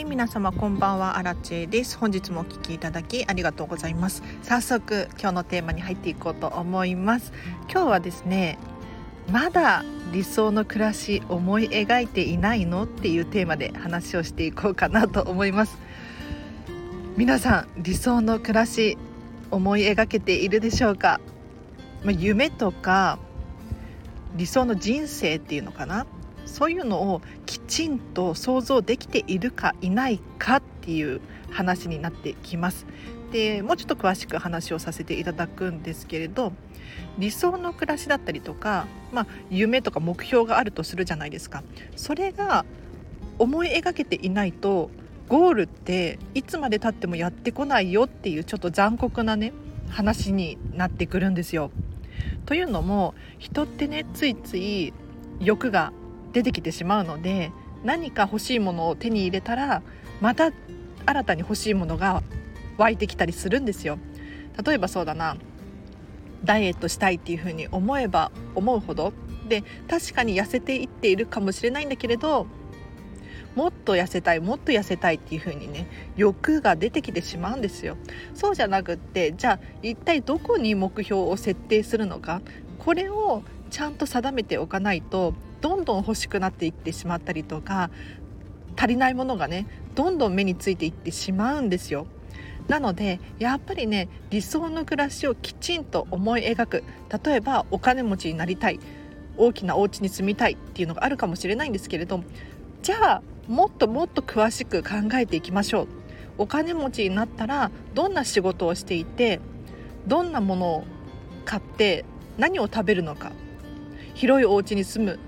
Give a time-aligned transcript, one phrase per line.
[0.00, 1.98] はい皆様こんばんはアラチェです。
[1.98, 4.22] 本日もお聞きいただきありがとうございます。
[4.42, 7.34] 早速今日のテーマに入っていこうと思います。
[7.70, 8.58] 今日はですね
[9.30, 15.76] まだ理想の暮らし思い描いていないのっていうテーマで話をしていこうかなと思います。
[17.18, 18.96] 皆さん理想の暮らし
[19.50, 21.20] 思い描けているでしょうか、
[22.04, 23.18] まあ、夢とか
[24.34, 26.06] 理想の人生っていうのかな？
[26.50, 32.86] そういうのをきちんと想像できているかいないかっていう話になってきます。
[33.32, 36.52] でもうちょっと詳しく話をさせていただくんですけれど
[37.16, 41.62] 理想の暮らしだったりとか、まあ、夢とか目標があるとするじゃないですか。
[41.94, 42.64] それが
[43.38, 44.90] 思い描けていないと
[45.28, 49.52] ゴールっていつまでたってもやってこないよっていうちょっと残酷なね
[49.88, 51.70] 話になってくるんですよ。
[52.46, 54.92] というのも人ってねついつい
[55.38, 55.92] 欲が
[56.32, 57.52] 出てきてしまうので
[57.84, 59.82] 何か欲しいものを手に入れたら
[60.20, 60.50] また
[61.06, 62.22] 新たに欲しいものが
[62.76, 63.98] 湧いてきたりするんですよ。
[64.64, 65.36] 例えばそうだな。
[66.44, 69.12] ダイエットしたいっていうふうに思えば思うほど。
[69.48, 72.46] で確かに痩せていっているかもしれないんだけれど
[73.56, 77.96] もっと痩せたいもっと痩せたいっていう風にね欲が出てきてしまうんですよ。
[78.34, 82.42] そうじゃなくってじゃあ一体どこに目標を設定するのか。
[82.78, 87.90] これをちゃんと定めておかないとどんどん欲しくなっていってしまったりとか
[88.76, 92.06] 足りないものがねどんどん目についていってしまうんですよ。
[92.68, 96.84] なのでやっぱりね理想の暮らしをきちんと思い描く。
[97.24, 98.80] 例えばお金持ちになりたい。
[99.36, 100.52] 大きなお家に住みたい。
[100.52, 102.22] っていうのがあるかもしれないんですけれど
[102.82, 105.88] じゃあもっともっと詳しく考えていきましょう。
[106.38, 109.40] お金持ちになったらどんな仕事をしていて
[110.06, 110.84] どんなものを
[111.44, 112.04] 買って
[112.38, 113.32] 何を食べるのか。
[114.14, 115.18] 広いお家に住む。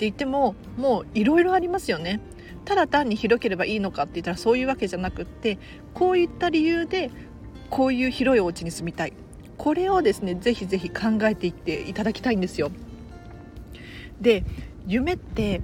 [0.00, 2.20] 言ってももういろいろありますよね。
[2.64, 5.58] ただ単に広ければいいのかって言ったらそういうわけじゃなくって
[5.94, 7.10] こういった理由で
[7.70, 9.14] こういう広いお家に住みたい
[9.56, 12.70] これをですねぜひぜひ考えていっていただきたいんですよ。
[14.20, 14.44] で
[14.86, 15.62] 夢って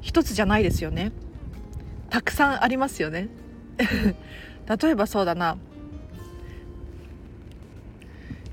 [0.00, 1.12] 一つじゃないですよね。
[2.10, 3.28] たくさんありますよね。
[4.82, 5.56] 例えばそうだな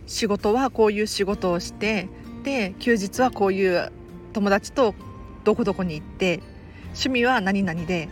[0.08, 2.08] 仕事はこういう仕事をして
[2.44, 3.92] で休日はこういう
[4.32, 4.96] 友達と
[5.44, 6.42] どこどこに行って
[6.88, 8.10] 趣味は何々で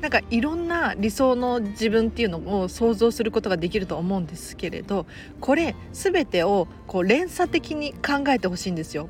[0.00, 5.06] なんかいろんな理想の自分っていうのを想像することができると思うんですけれど
[5.40, 9.08] これ全てをこう連鎖的に考えてほしいんですよ。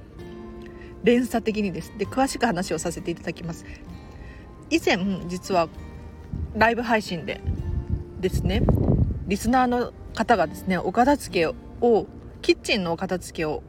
[1.05, 3.65] 連鎖的にですで詳しく話をさせていただきます
[4.71, 4.99] 以前
[5.29, 5.69] 実は
[6.57, 7.41] ライブ配信で
[8.21, 8.63] ですね
[9.27, 12.07] リスナーの方がですねお片付けを
[12.43, 13.63] キッチンのお片付けを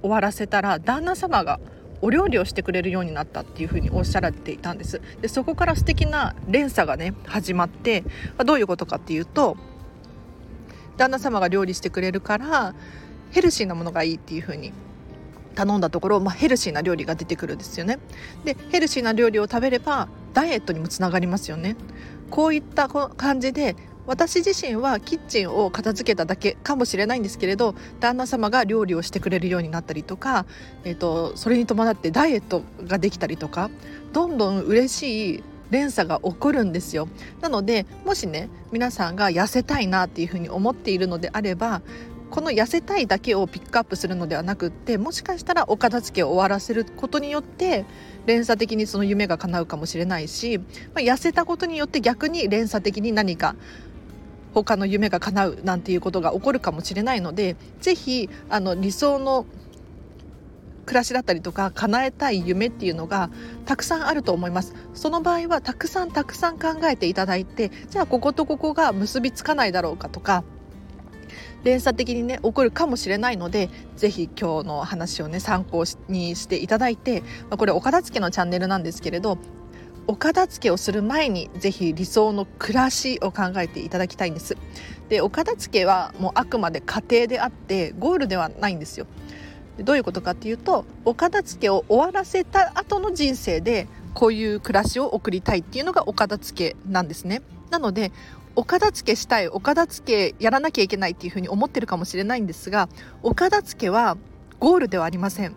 [0.00, 1.60] 終わらせたら旦那様が
[2.02, 5.00] お料理をしてくれるようになったっていうふうにおっしゃられていたんです。
[5.20, 8.04] でそこから素敵な連鎖がね始まって
[8.44, 9.56] どういうことかっていうと
[10.96, 12.74] 旦那様が料理してくれるから
[13.30, 14.72] ヘルシーなものがいいっていうふうに
[15.54, 17.98] 頼んだところ、まあ、ヘルシーな料理が出てくるんですよね。
[18.44, 21.76] でヘルシーな料理を食べればダイエットにもつながりますよね。
[22.30, 23.74] こういった感じで
[24.06, 30.46] 私自身はキッチンを片付けただけかもしれないんですけれど旦那様が料理をしてくれるようになったりとか、
[30.84, 33.70] えーと、それに伴ってダイエットができたりとか
[34.12, 37.08] どんどん嬉しい連鎖が起こるんですよ。
[37.40, 41.82] なのでもしね皆さんが痩せたいなっていうふうに思っているのであれば
[42.30, 47.84] この痩せたいだけをピックアップするのではなくってもしかしたらお片付けを終わらせることによって
[48.26, 50.64] 連鎖的にその夢が叶うかもしれないし、ま
[50.96, 53.54] あ、痩せたことによって逆に連鎖的に何か
[54.64, 59.46] 他の夢が叶うなんていうことが起こるかもしれないので是非あの理想の
[60.86, 63.28] 暮らしだったりとか叶えたい夢っていうのが
[63.64, 64.74] たくさんあると思います。
[64.94, 70.44] その場合はたくさんたくさん考えていただいてじゃあこことここが結びつかないだろうかとか
[71.64, 79.38] 連鎖的にね起こるかもしれないので是非今日の話をね参考にしていただいてこれお片付けのチャンネルなんですけれど
[80.08, 84.56] お片付けをする前にぜひ理想の暮らしを考えていただきたいんです。
[85.08, 89.06] でお片付けはもうあくまで過程であってゴールではないんですよ。
[89.78, 97.42] どういうことかっていうとお片付けを終わらせた後の人生でこういう暮らしを送りたいっていうのがお片付けなんですね。
[97.70, 98.12] なので
[98.54, 102.88] お片付けしたいお片付けやらなきゃいけないっていうふうに思ってるかもしれないんですが
[103.22, 104.16] お片付けは
[104.60, 105.54] ゴールではありません。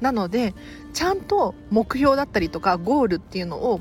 [0.00, 0.54] なので
[0.92, 3.80] ちゃんと目標だったりとかゴールっていうのを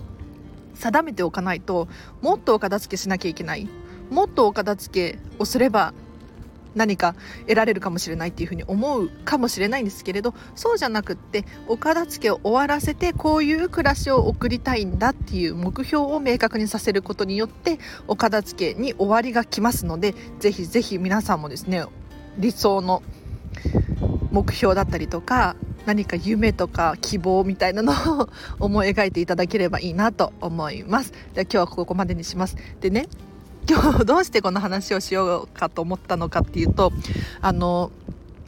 [0.74, 1.88] 定めておかないと
[2.22, 3.68] もっとお片付けしなきゃいけない。
[4.10, 5.94] もっとお片付けをすれば
[6.76, 21.86] 何か得られるかもしれないっていうふうに思うかもしれないんですけれどそうじゃなくってお片付けを終わらせてこういう暮らしを送りたいんだっていう目標を明確にさせることによってお片付けに終わりが来ますのでぜひぜひ皆さんもですね
[22.38, 23.04] 理想の
[24.32, 25.56] 目標だったりとか
[25.86, 28.30] 何か夢とか希望みたいなのを
[28.60, 31.12] 思い描いていただければいいなと思います。
[31.34, 32.56] で今日はここまでにします。
[32.80, 33.08] でね
[33.70, 36.92] 今日 どうしてこの話をしようかと思ったのかっていうと
[37.42, 37.92] あの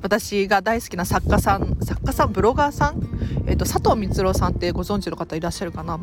[0.02, 3.02] 私が大好きな作家さん作家さんブロガーさん、
[3.46, 6.00] えーと、佐藤光郎さんってご存知の方いらっしゃるかな？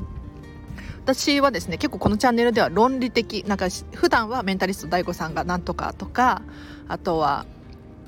[1.04, 6.42] 私はですね結構このチャンネルでは論理的なんか普段はメンタリスト DAIGO さんがなんとかとか
[6.88, 7.46] あとは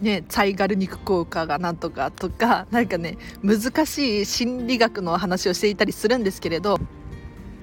[0.02, 6.78] ねチャイガル肉効果がなんとかとかなんかね難しい心理学の話をしていたりするんですけれど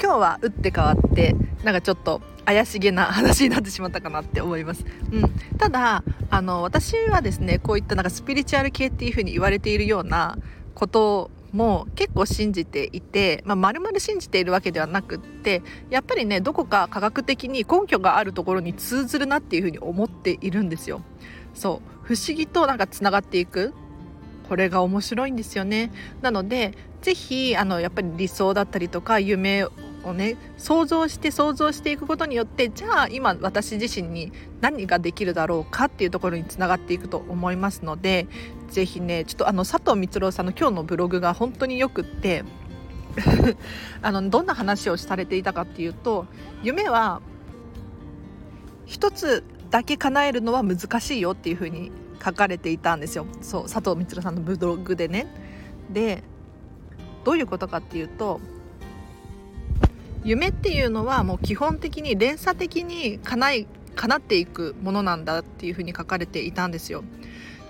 [0.01, 10.37] 今日は打って変わってなんかちょっと怪しげな話になってしまったかなって思います、うん、ただあの私はですねこういったなんかスピリチュアル系っていう風に言われているような
[10.73, 21.01] ことも結構信じていて、まあ、丸々信じているわけではなくってやっぱりねどこか科学的に根拠があるところに通ずるなっていうふうに思っているんですよ。
[21.53, 21.98] そう。
[22.09, 23.71] 不思議となんかつながっていく
[24.47, 25.91] これが面白いんですよね。
[26.23, 26.73] なので
[27.03, 29.71] ぜひあのやっぱり理想だったりとか夢を
[30.13, 38.25] ね想像して想像していくことによってじゃあ今私自身に何ができるだろうかっていうところにつながっていくと思いますので
[38.71, 42.43] 是非ねちょっとあの佐藤光郎さんの今日のブログが本当によくって
[44.01, 46.25] あのどんな話をされていたかっていうと
[46.63, 47.21] 夢は
[48.87, 51.91] 一つだけ叶えるのは難しいよっていうふうに
[52.23, 55.27] 書かれていたんですよそう佐藤光さんのブログでね。
[55.89, 56.23] で
[57.23, 58.39] どういうことかっていうと
[60.23, 67.03] 夢っていうのはもう基本的に連鎖的に叶い叶っていくものなんだっていうふうに書かれていたんですよ。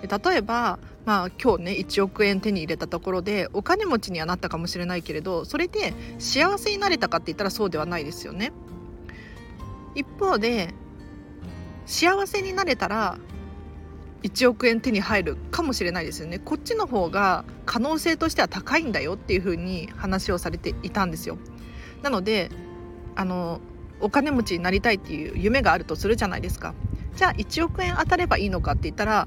[0.02, 8.52] で例えば、まあ、今日ね1億円手に入れたところでお金持ちにはなったかもしれないけれどそれで幸せになれたかって言ったらそうではないですよね。
[9.94, 10.74] 一方で
[11.90, 13.18] 幸せになれたら
[14.22, 16.38] 1億円手に入るかもしれないですよね。
[16.38, 21.36] こっちの方が可能性としては高いんだよっていうふうに話をされていたんですよ。
[22.02, 22.48] なので
[23.16, 23.60] あの
[24.00, 26.74] お金持ちになりたいっていう夢があるとするじゃないですか。
[27.16, 29.26] じゃあ1億円当たればいいのかって言ったら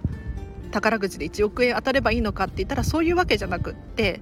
[0.71, 4.21] 宝くじで1億円当たればいいのかって言ったらそういうわけじゃなくって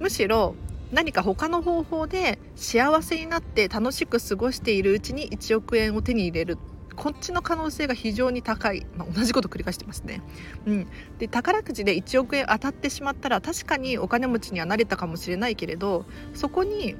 [0.00, 0.54] むしろ
[0.90, 6.56] 何か他の方法で幸せになって楽しく過ごしているうちに1億円を手に入れる。
[6.96, 10.22] こっちの可能性が非常に高い、まあ、同じこと繰り返してますね、
[10.66, 10.86] うん、
[11.18, 16.96] で宝くじで1億円当たってしまったら確かにお金持ちにはなれたかもしれないけれどそこに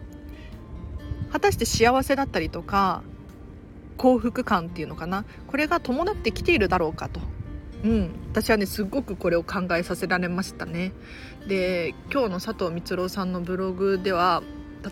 [1.33, 3.03] 果たして幸せだったりとか
[3.97, 5.25] 幸福感っていうのかな？
[5.47, 7.21] これが伴ってきているだろうかと、
[7.83, 10.93] うん、私はねすごくこれを考えさせられましたね。
[11.49, 14.43] で今日の佐藤光郎さんのブログでは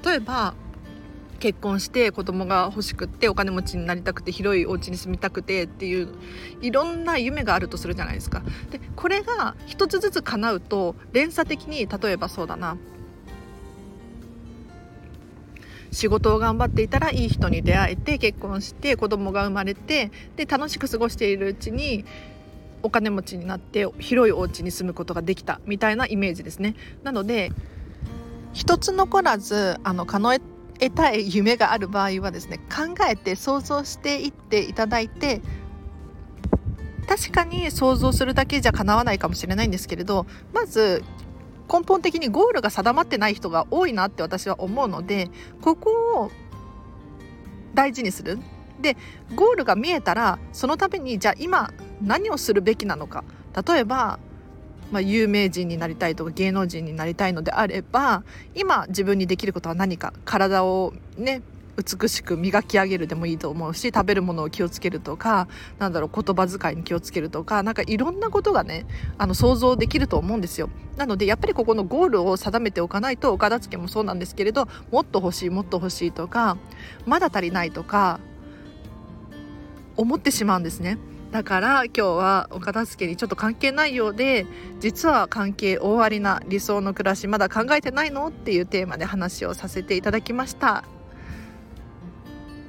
[0.05, 0.55] 例えば
[1.39, 6.09] 結婚して子供が欲しくってお金持ちになりたくて広いお家に住みたくてっていう
[6.63, 8.43] いろんな夢があるとするじゃないですか。
[8.71, 12.77] でこれが一つずつ叶うと連鎖的に例えばそうだな
[15.95, 22.05] 仕事を頑張っていたらいい人に出会えて結婚して子供が生まれてで楽しく過ごしているうちに
[22.83, 26.75] お金持ちになって広いお家に住むことができたみたいなイメージですね。
[27.03, 27.51] なので
[28.53, 30.41] 一つ残らずあの叶え
[30.81, 35.40] 得たい夢がある場合はですね考えて想像していっていただいて
[37.07, 41.04] 確かに想像するだけじゃ叶わないかもしれないんですけれどまず
[41.73, 45.90] 根本的にゴールが定まってない人が多いなって私は思うのでここ
[46.23, 46.31] を
[47.75, 48.38] 大事にする。
[48.81, 48.97] で
[49.35, 53.25] ゴールが見えたらそのためにじゃあ今何をするべきなのか。
[53.66, 54.19] 例えば
[54.91, 58.23] まあ、有名人になりたいとか芸能人になりたいのであれば
[58.55, 61.43] 今自分にできることは何か体をね
[61.76, 65.49] 美しく磨き上げるでもいいと思うし食べるものを気をつけるとか
[65.79, 68.87] なんだろう言葉遣いに気をつけるとかなんかいろんなことがね
[69.19, 70.71] あの想像できると思うんですよ。
[70.97, 76.57] なのでやっぱりここのゴールを定めておかないとお片付けもそうなんですけれどもっと欲しいもっと欲しいとか
[77.07, 78.21] まだ足りないとか
[79.97, 80.99] 思ってしまうんですね。
[81.35, 84.47] だから今日はお片付けにちょっと関係ないようで
[84.79, 88.29] 実は関係大ありな理想の暮らしまだ考えてないの？
[88.29, 90.85] っていうテーマで話をさせていただきました。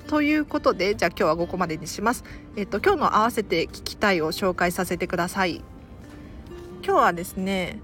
[0.08, 2.24] ということでじゃあ今日はここまでにします。
[2.56, 5.62] えっと今日の合わせて聞きたいを紹介させてください。
[6.84, 7.80] 今日はですね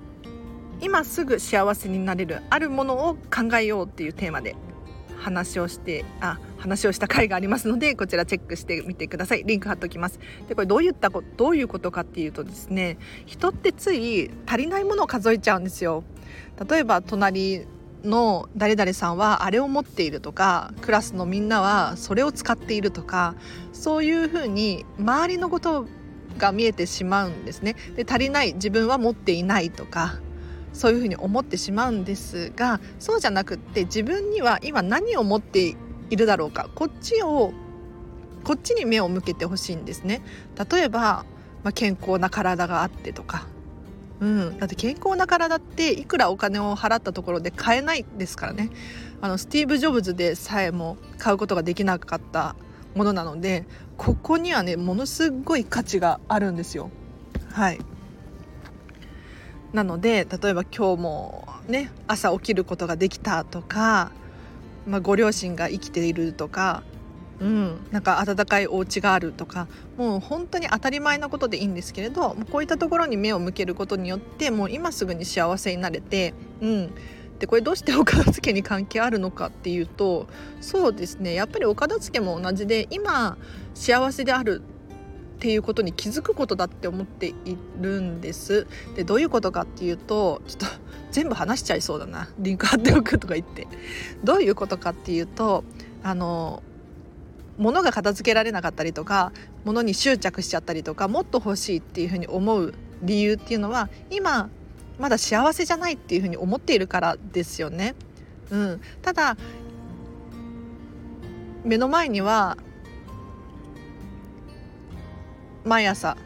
[0.79, 4.55] 今すぐ幸せになれるあるものを考えようっていうテーマで
[5.21, 9.43] 話をしてあ話をした回がありますのでこちらチェックしてみてください。
[9.45, 10.19] リンク貼っておきます。
[10.47, 16.03] でこれどういったこどういうことかっていうとですね人ってつい足りないものを数えちゃうんですよ。
[16.69, 17.65] 例えば隣
[18.03, 23.35] の誰々さんはあれを持っているとかクラスのみんなはそれを使っているとか
[23.73, 25.85] そういうふうに周りのこと
[26.37, 27.75] が見えてしまうんですね。
[27.95, 30.19] で足りない自分は持っていないとか
[30.81, 35.75] そういうふうに思ってしまうんですがそうじゃなくって自分には今何を持って
[36.09, 36.69] いるだろうか。
[36.73, 37.53] こっちを
[38.43, 40.23] こっちに目を向けてほしいんですね。
[40.71, 41.23] 例えば、
[41.63, 43.45] まあ、健康な体があってとか。
[44.21, 48.71] うん、だって健康な体っていくらお金を払ったところで買えないですからね。
[49.21, 52.55] あのスティーブ・ジョブズでさえも買うことができなかった
[52.95, 56.89] ものなのでここにはねものすごい価値があるんですよ。
[57.51, 57.79] はい。
[59.73, 64.11] なので例えば今日もね朝起きることができたとか、
[64.85, 66.83] まあ、ご両親が生きているとか
[67.41, 76.91] うん、なんか温かいお家があるとかもう本当に当たり前なことでいいんですけれどこういったところに目を向けることによってもう今すぐに幸せになれて、うん、
[77.39, 80.27] でこれどうしてお片付けに関係あるのかっていうと
[80.61, 81.33] そうですね。
[81.33, 83.35] やっぱりお片付けも同じで今
[83.73, 84.61] 幸せである
[85.41, 88.67] っていうことに気づくことだって思っているんです。
[88.95, 90.65] でどういうことかっていうとちょっと
[91.09, 92.29] 全部話しちゃいそうだな。
[92.37, 93.67] リンク貼っておくとか言って。
[94.23, 95.63] どういうことかっていうと
[96.03, 96.61] あの
[97.57, 99.33] 物が片付けられなかったりとか
[99.65, 104.47] 物に執着しちゃったりとかもっと欲しいっていうふうに思う理由っていうのは今
[104.99, 107.95] まだ幸せじゃないっていうふうに思っているからですよね。
[108.51, 109.37] うん、ただ
[111.63, 112.57] 目の前には
[115.65, 116.17] 毎朝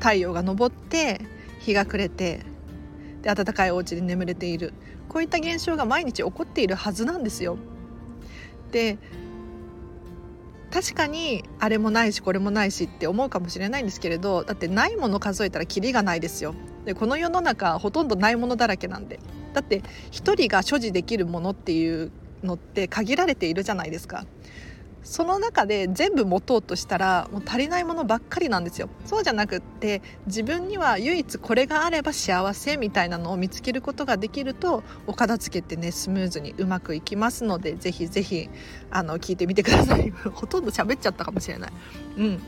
[0.00, 1.20] 太陽が昇って
[1.60, 2.40] 日が暮れて
[3.22, 4.74] で暖かいお家で眠れている。
[5.08, 7.56] こういった現象が毎日起こっているはずなんですよ。
[8.72, 8.98] で
[10.72, 16.54] 確かにあれもないしこれもないしって思うかもしれないんですけれどだってないもの数えたらキリがないですよ。
[16.84, 19.20] でこの世の中ほとんどないものだらけなんで。
[19.52, 22.10] だって1人が所持できるものっていう
[22.42, 24.26] のって限られているじゃないですか。
[25.04, 28.88] その中で全部持とうとしたらもう足りないものばっかりなんですよ。
[29.04, 38.48] そうじゃなくって自分には唯一これがあれば幸せみたいなのを見つけることができるとお片付けってねスムーズにうまくいきますのでぜひぜひ
[38.90, 40.10] あの聞いてみてください。
[40.34, 41.72] ほとんど喋っちゃったかもしれない。
[42.16, 42.42] うん。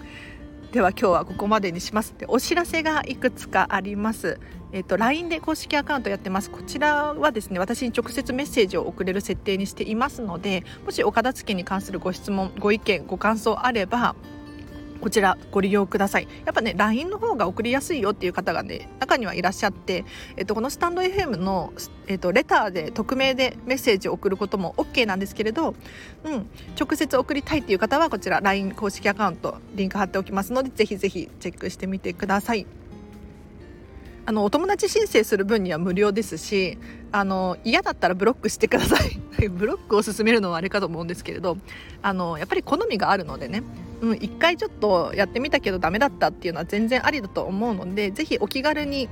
[0.73, 2.15] では今日はここまでにします。
[2.19, 4.39] でお知らせがいくつかあります。
[4.73, 6.51] えっと、LINE で公式アカウントやってます。
[6.51, 14.17] こちらはですね私に直接メッセージを送れる設定にしていますのでもしお片付けに関するご質問ご意見ご感想あれば
[15.07, 20.05] こちらご利用くださいやっぱね LINE の方が送りやすいよっていう方がね中にはいらっしゃって、
[20.37, 21.73] えっと、このスタンド FM の、
[22.09, 25.77] えっと、レターで匿名でメッセージを送ることも OK なんですけれど、
[26.25, 32.67] うん、直接送りたいっていう方はこちら LINE 公式アカウントリンク貼っておきますのでぜひぜひチェックしてみてください。
[34.27, 36.79] あのお友達申請する分には無料ですし
[37.13, 39.21] あの嫌だったらブロックしてください。
[39.49, 41.57] ブロックを勧めるのはあれかと思うんですけれど
[42.03, 43.63] あのやっぱり好みがあるのでね。
[44.03, 49.09] うん、一回ちょっとやってみたけどダメだったっていうのは全然ありだと思うのでぜひお気軽に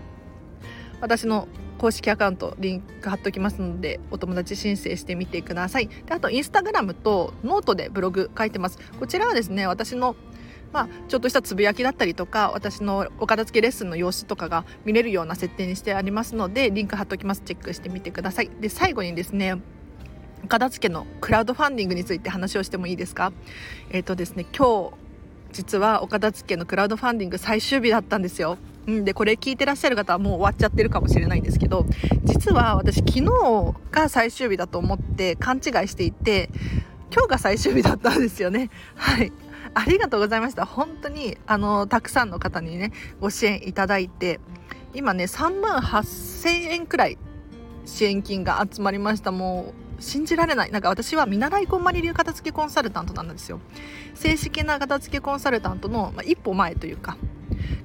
[1.01, 5.89] 私の公式アカウントリンク貼っておきますのでお友達申請してみてください。
[5.89, 8.79] であとインスタグラムとノートでブログ書いてます。
[8.99, 10.17] こちらはですね私の
[10.75, 17.43] まあ、ちょっとしたつぶやきだったりとか私のお片付けレッスンの様子とかが見れるような設定にしてありますのでリンク貼っておきます。
[17.45, 18.51] チェックしてみてください。
[18.61, 19.55] で最後にですね
[20.43, 23.33] お片付けのクラウドファンディングについて話をしてもいいですか？
[23.91, 24.97] えっ、ー、とですね今日
[25.53, 28.59] 実はお片付けのクラウドファンディング最終日だったんですよ。
[28.87, 31.87] でこれ聞いてらっしゃる方はもう終わっちゃってるかもしれないんですけど
[32.25, 36.51] 実は私昨日が最終日だと思って勘違いしていて
[37.15, 38.71] 今日が最終日だったんですよね。
[38.97, 39.33] はい。
[39.73, 40.67] ありがとうございました。
[40.67, 44.41] 本当にあのたくさんの方にねご支援いただいて
[44.95, 47.19] 今ね3万8000円くらい
[47.85, 49.31] 支援金が集まりました。
[49.31, 50.73] もう信じられない。
[50.73, 53.61] なんか私は見習いこんまり流片付けコンサルタントなんですよ。
[54.15, 57.17] 正式な片付けコンサルタントの、まあ、一歩前というか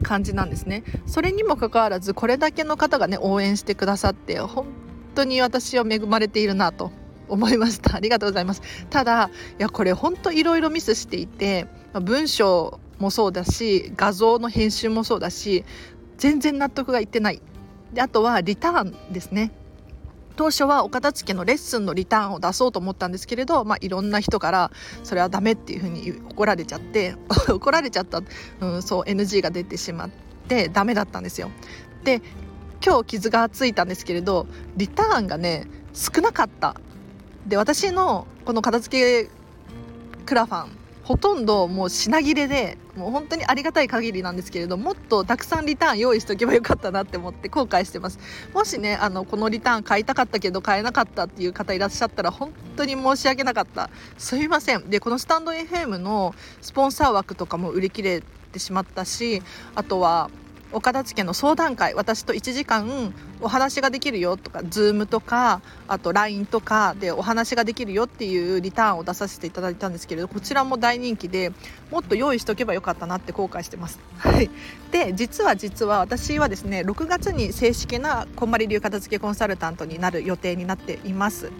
[0.01, 0.83] 感じなんですね。
[1.05, 4.65] それにもかかわらずこれだけの方がね応援してくださって本
[5.13, 6.91] 当に私は恵まれているなと。
[7.29, 7.95] 思いました。
[7.95, 8.61] ありがとうございます。
[8.89, 15.63] ただいやこれ本当いろいろミスしていて文章もそうだし画像の編集もそうだし
[16.17, 17.41] 全然納得がいってない。
[17.93, 19.51] であとはリターンですね。
[20.39, 24.71] 当初はお片付けのレッスンのリターンを出そうと思ったんですけれど、まあ、いろんな人から
[25.03, 27.15] それはダメっていうふうに怒られちゃって
[27.51, 28.21] 怒られちゃった、
[28.61, 30.09] うん、そう NG が出てしまっ
[30.47, 31.51] てダメだったんですよ。
[32.05, 32.21] で
[32.81, 36.79] 今日傷がついたんですけれどリターンがね少なかった。
[37.47, 39.29] で私のこの片付け
[40.25, 40.79] クラファン
[41.09, 48.19] ほとんどもう品切れでもう本当にありがたい限りなんですけれどもっとたくさんリターン用意しておけばよかったなって思って後悔してます。
[48.53, 53.89] もしねあのこのリターン買いたかったけど買えなかったっていう方いらっしゃったら本当に申し訳なかった。
[54.19, 54.87] すいません。
[54.91, 59.41] でこのスタンド FM のスポンサー枠とかも売り切れてしまったし
[59.73, 60.29] あとは
[60.71, 71.51] お片付けの相談会私と1時間お話ができるよとか Zoom とかあと LINE とかでお話ができるよっていうリターンを出させていただいたんですけれどこちらも大人気で
[71.91, 73.99] もっと用意しておけばよかったなって後悔してます。
[74.91, 81.51] で実は実は私はですね6月に正式なこんまり流片付けコンサルタントになる予定になっています。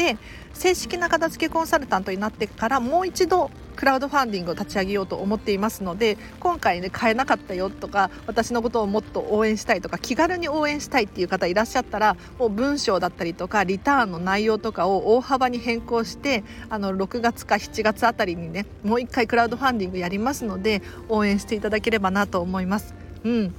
[0.00, 0.16] で
[0.54, 20.80] 正式な片付けコンサルタントになってからもう一度クラウドファンディングを立ち上げようと思っていますので今回ね買えなかったよとか私のことをもっと応援したいとか気軽に応援したいっていう方いらっしゃったらもう文章だったりとかリターンの内容とかを大幅に変更してあの6月か7月あたりにねもう一回クラウドファンディングやりますので
[21.10, 22.94] 応援していただければなと思います。
[23.24, 23.54] うん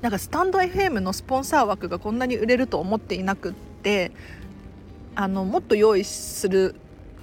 [0.00, 4.12] なんかスタンド FM のスポンサー枠がこんなに売れると思っていなくって
[5.14, 6.74] あのもっと用意する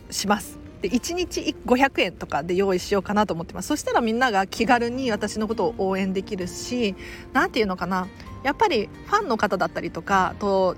[0.10, 0.60] します。
[0.81, 3.67] で1日500円とかで用意しようかなと思ってます。
[3.67, 6.96] そしたらみんなが気軽に私のことを応援できるし
[7.34, 8.08] 何て言うのかな。
[8.43, 10.77] やっぱりファンの方だったりとかと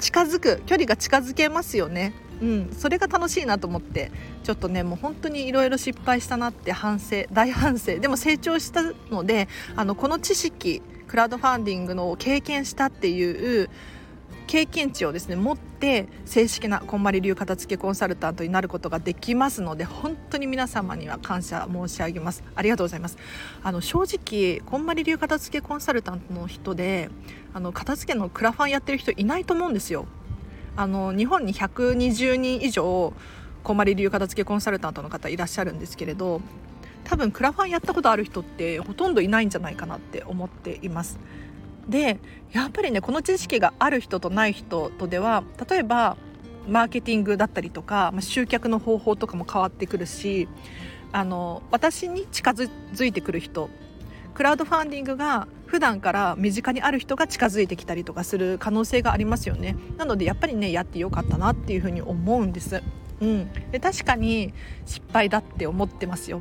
[0.00, 2.12] 近づく距離が近づけますよね。
[2.40, 4.10] うん、それが楽しいなと思って
[4.44, 7.98] ちょっとねもう本当にいろいろ失敗したなって反省大反省。
[7.98, 13.68] でも成長したのであのこの知識クラウドファンディングの経験したっていう
[14.50, 22.42] 経験値をですね持って正式なこんまり流片付けコンサルタントになることができますので本当に皆様には感謝申し上げます。
[22.56, 23.16] ありがとうございます。
[23.62, 27.10] あの正直こんまり流片付けコンサルタントの人で
[27.54, 30.06] あの片付けのクラファンやってる人いないと思うんですよ。
[30.74, 33.12] あの日本に120人以上
[33.62, 36.40] こんまり流片付けコンサルタントの方いらっしゃるんですけれど
[37.04, 41.20] 多分クラファンやったことある人ってほとんどいないんじゃないかなって思っています。
[41.88, 42.18] で
[42.52, 46.16] やっぱりねこの知識がある人とない人とでは例えば
[46.68, 50.48] マーケティングだったりとか、まあ、集客の方法とかも変わってくるし
[51.12, 53.70] あの私に近づいてくる人
[54.34, 59.76] クラウドファンディングが普段から身近にある人が近づいてきたりとかする可能性がありますよね。
[59.96, 62.82] なのでやっぱりねやってよかったなっていうふうに思うんです。
[63.20, 64.52] うん、で確かに
[64.86, 66.40] 失敗だって思ってますよ。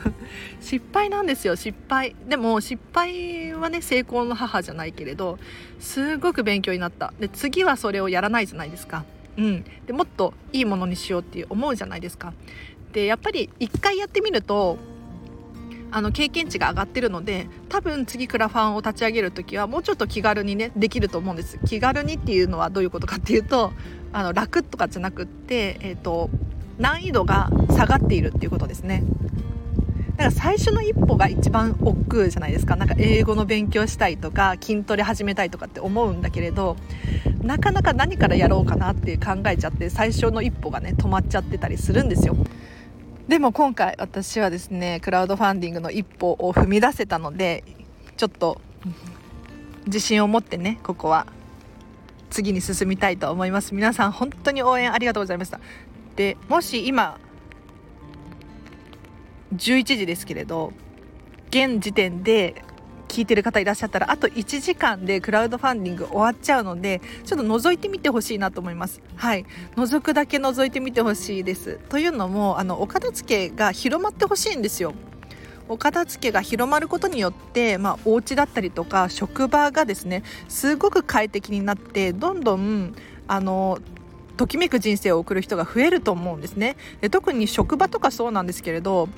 [0.60, 2.14] 失敗なんですよ失敗。
[2.28, 5.38] でも失敗はね成功の母じゃないけれど
[5.78, 7.14] すごく勉強になった。
[7.18, 9.04] で次はそれをやらないじゃないですか、
[9.38, 12.34] うん、でもっといいものにしようって思うじゃないですか。
[12.92, 14.76] でやっぱり一回やってみると
[15.90, 21.58] あの経験値が上がってるので多分次クラファンを立ち上げる時はもうちょっと気軽にねできると思うんです。
[21.66, 23.72] 気軽にっていうのはどういうことかっていうと
[24.12, 26.30] あの楽とかじゃなくって、えーと、
[26.78, 29.02] 難易度が下がっているっていうことですね。
[30.12, 32.76] だから最初の一歩が一番億劫じゃないですか。
[32.76, 36.76] なんか英語の勉強したいとか筋トレ始めたいとかって思うんだけれど
[37.42, 42.36] なかなか何からやろうかなって考えちゃって最初の一歩がね止まっちゃってたりするんですよ。
[43.26, 47.64] でも今回私はですねクラウドファンディングの一歩を踏み出せたので
[48.16, 48.60] ちょっと
[49.86, 51.26] 自信を持ってねここは
[52.32, 53.74] 次に進みたいと思います。
[53.74, 55.60] 皆さん本当に応援ありがとうございました。
[56.16, 57.18] でもし今
[59.54, 60.72] 11時ですけれど
[61.50, 62.64] 現時点で
[63.08, 69.02] 聞いてる方いらっしゃったらあと1時間でクラウドファンディング終わっちゃうのでちょっと覗いてみてほしいなと思います。
[69.16, 69.44] はい。
[69.76, 71.78] 覗くだけ覗いてみてほしいです。
[71.90, 74.94] というのもあのお片付けが広まってほしいんですよ。
[75.68, 82.94] お片付けが広まることによって、まあ、お家だったりとか職場がですねすごく快適になってどんどん
[83.26, 83.78] あの
[84.36, 89.08] ときめく人生を送る人が増えると思うんですねで特に職場とかそうなんですけれど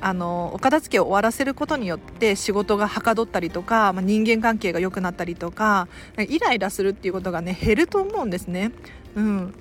[0.00, 5.88] あのお片付けを終わらせることによって仕事がはかどったりとか、まあ、人間関係が良くなったりとか
[6.18, 8.72] イライラするっていうことがね減ると思うんですね。
[9.14, 9.54] うん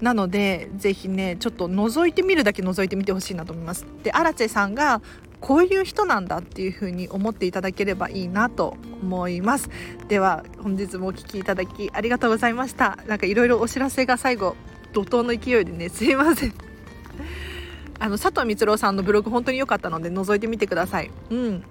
[0.00, 3.86] なのでぜひねちょっと覗いてみるだけ覗いてみてほしいなと思います。
[4.02, 5.00] でアラチェさんが
[5.40, 9.68] こういう人なんだっていう風に思っていただければいいなと思います。
[10.08, 12.98] では本日もお聴きいただきありがとうございました。
[13.06, 14.56] なんかいろいろお知らせが最後
[14.92, 16.54] 怒涛の勢いでねすいません。
[17.98, 21.10] あの佐藤光郎さんのブログ本当に良かったので覗いてみてください。
[21.30, 21.62] うん。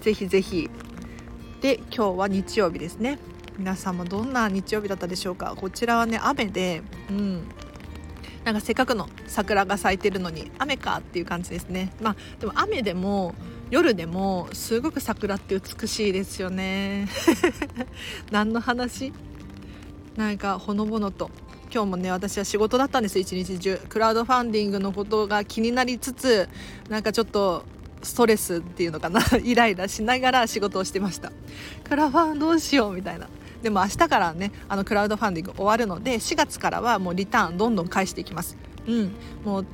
[0.00, 0.70] ぜひぜひ。
[1.60, 3.18] で今日は日曜日ですね。
[3.58, 5.54] 皆さんもどんな日曜日だったでしょうか。
[5.56, 7.42] こちらはね雨でうん。
[8.46, 11.92] なんかせっかくの桜が咲いてるのに雨かっていう感じですね。
[12.00, 13.34] まあでも雨でも
[13.70, 17.08] 夜でもすごく桜って美しいですよね。
[18.30, 19.12] 何の話？
[20.14, 21.28] なんかほのぼのと。
[21.74, 23.18] 今日もね私は仕事だったんです。
[23.18, 23.80] 一日中。
[23.88, 26.48] クラウドファンディングのことが気になりつつ
[26.88, 27.64] なんかちょっと
[28.04, 29.22] ストレスっていうのかな。
[29.42, 31.32] イライラしながら仕事をしてました。
[31.82, 33.26] クラファンどうしようみたいな。
[33.62, 39.12] でも明日からねあのクラウドファンディング終わるので4月からはもうリターンどんどん返していきますうん
[39.44, 39.66] もう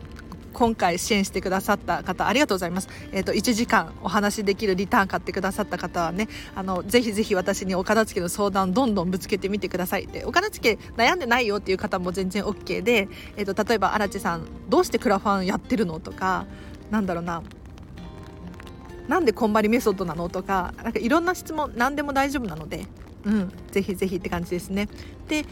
[0.53, 2.88] 今回支援してくださった方ありがとうございます。
[3.12, 10.07] えっ、ー、と1時間お話できるリターン買ってくださった方はね、あのぜひぜひ私にお片付けの相談どんどんぶつけてみてください。
[10.07, 16.47] でお片付け悩んでないよっていう方も全然 OK で、えっ、ー、と例えば荒地さんどうしてクラファンやってるのとか、
[16.90, 17.42] なんだろうな。
[19.09, 22.87] なんでこんまりメソッドなのとかなんかいろんな質問何でも大丈夫なので、
[23.25, 24.89] うん、ぜひぜひって感じですね。
[25.29, 25.45] で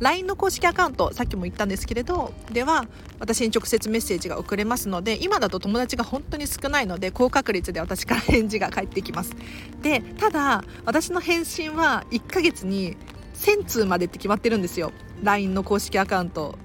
[0.00, 2.86] LINE の公式アカウントさっきも言ったんですけれどでは
[3.20, 9.32] 私に直接メッセージが送れますので今だと友達が本当に少ないので高確率で私から返事が返ってきます。
[9.80, 12.96] でただ私の返信は1ヶ月に
[13.34, 14.92] 1000通までって決まってるんですよ。
[15.22, 16.58] LINE の公式アカウント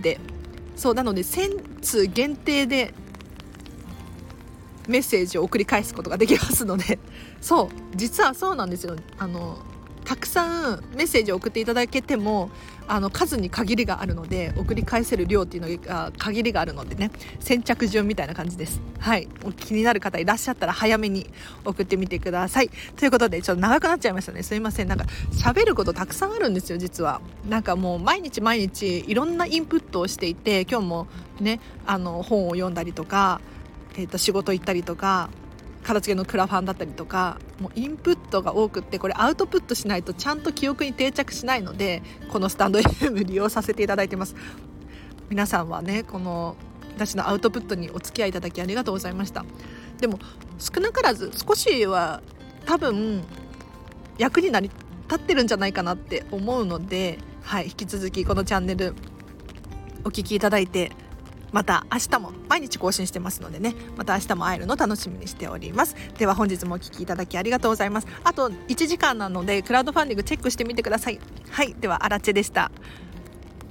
[0.00, 0.18] で。
[0.74, 2.94] そうなので1000通限定で
[4.90, 6.98] メッセージを送り返すことができますので。
[7.40, 7.96] そう。
[7.96, 8.96] 実はそうなんですよ。
[9.18, 9.58] あの
[10.04, 12.50] たくさんメッセージを送っていただけても
[12.88, 17.10] あの数に限りがあるので送り返せる量っていうのが限りがあるのでね。
[17.38, 18.80] 先着順みたいな感じです。
[18.98, 19.28] はい。
[19.56, 21.30] 気になる方いらっしゃったら早めに
[21.64, 22.70] 送ってみてください。
[22.96, 24.42] ということでちょっと長くなっちゃいましたね。
[24.42, 24.88] すいません。
[24.88, 27.20] なんか喋ることたくさんあるんですよ実は。
[27.48, 31.06] なんかもう毎日毎日いろんなインプットをしていて今日も
[31.40, 33.40] ねあの本を読んだりとか、
[34.00, 35.28] えー、と仕事行ったりとか
[35.82, 44.34] 片付けのクラファンだったりとかもうインプットが多くってこれアウトプットしないとちゃんと記憶に定着しないのでこのスタンド FM 利用させていただいてます。
[45.28, 46.56] 皆さんはねこの
[46.96, 49.44] 私のアウトプットにお付き合いいただきありがとうございました。
[49.98, 50.18] でも
[50.58, 52.22] 少なからず少しは
[52.66, 53.22] 多分
[54.18, 54.70] 役になり
[55.08, 58.94] 立ってるんじゃないかなって思うので、はい、引き続きこのチャンネル
[60.04, 60.92] お聴きいただいて
[61.52, 63.74] また明日も毎日更新してますのでね。
[63.96, 65.96] また明日も会えるの楽しみにしております。
[66.18, 68.06] では本日もお聴きいただきありがとうございます。
[68.24, 71.20] あと1時間なのでクラウドファンディングチェックしてみてください。
[71.50, 71.74] はい。
[71.74, 72.70] ではあらちでした。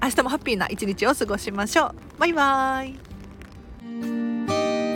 [0.02, 1.96] 明日もハッピーな一日を過ごしましょう。
[2.20, 4.89] バイバーイ。